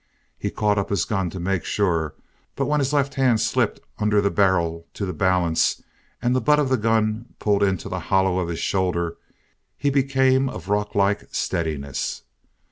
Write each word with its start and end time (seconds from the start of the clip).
He 0.39 0.49
caught 0.49 0.79
up 0.79 0.89
his 0.89 1.05
gun 1.05 1.29
to 1.29 1.39
make 1.39 1.63
sure, 1.63 2.15
but 2.55 2.65
when 2.65 2.79
his 2.79 2.91
left 2.91 3.13
hand 3.13 3.39
slipped 3.39 3.79
under 3.99 4.19
the 4.19 4.31
barrel 4.31 4.87
to 4.95 5.05
the 5.05 5.13
balance 5.13 5.83
and 6.23 6.35
the 6.35 6.41
butt 6.41 6.57
of 6.57 6.69
the 6.69 6.77
gun 6.77 7.35
pulled 7.37 7.61
into 7.61 7.87
the 7.87 7.99
hollow 8.09 8.39
of 8.39 8.47
his 8.49 8.57
shoulder, 8.57 9.17
he 9.77 9.91
became 9.91 10.49
of 10.49 10.69
rocklike 10.69 11.27
steadiness. 11.31 12.23